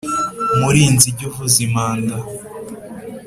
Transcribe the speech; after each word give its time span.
Murinzi, 0.59 1.07
jy’ 1.17 1.23
uvuza 1.29 1.57
impanda, 1.67 2.15